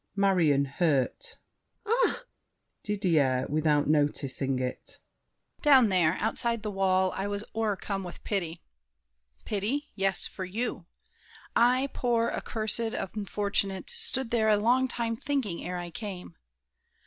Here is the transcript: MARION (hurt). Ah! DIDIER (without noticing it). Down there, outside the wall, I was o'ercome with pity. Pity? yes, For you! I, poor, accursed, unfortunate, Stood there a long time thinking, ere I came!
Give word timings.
MARION 0.15 0.65
(hurt). 0.65 1.37
Ah! 1.85 2.23
DIDIER 2.81 3.45
(without 3.49 3.85
noticing 3.87 4.57
it). 4.57 4.97
Down 5.61 5.89
there, 5.89 6.13
outside 6.19 6.63
the 6.63 6.71
wall, 6.71 7.11
I 7.15 7.27
was 7.27 7.43
o'ercome 7.53 8.03
with 8.03 8.23
pity. 8.23 8.63
Pity? 9.45 9.89
yes, 9.93 10.25
For 10.25 10.43
you! 10.43 10.87
I, 11.55 11.89
poor, 11.93 12.31
accursed, 12.31 12.79
unfortunate, 13.15 13.91
Stood 13.91 14.31
there 14.31 14.49
a 14.49 14.57
long 14.57 14.87
time 14.87 15.15
thinking, 15.15 15.63
ere 15.63 15.77
I 15.77 15.91
came! 15.91 16.35